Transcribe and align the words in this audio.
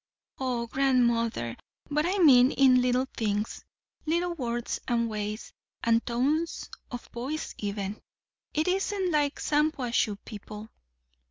"O 0.39 0.65
grandmother, 0.65 1.55
but 1.91 2.07
I 2.07 2.17
mean 2.17 2.49
in 2.53 2.81
little 2.81 3.05
things; 3.15 3.63
little 4.07 4.33
words 4.33 4.79
and 4.87 5.07
ways, 5.07 5.53
and 5.83 6.03
tones 6.03 6.71
of 6.89 7.05
voice 7.09 7.53
even. 7.59 8.01
It 8.51 8.67
isn't 8.67 9.11
like 9.11 9.39
Shampuashuh 9.39 10.17
people." 10.25 10.69